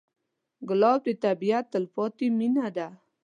ګلاب 0.69 0.99
د 1.07 1.09
طبیعت 1.25 1.65
تلپاتې 1.73 2.25
مینه 2.37 2.67
ده. 2.75 2.87